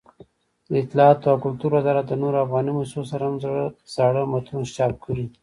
دطلاعاتو 0.75 1.25
او 1.31 1.37
کلتور 1.45 1.71
وزارت 1.75 2.05
د 2.09 2.13
نورو 2.21 2.43
افغاني 2.45 2.71
مؤسسو 2.77 3.03
سره 3.11 3.23
هم 3.27 3.35
زاړه 3.95 4.21
متون 4.31 4.61
چاپ 4.75 4.93
کړي. 5.05 5.25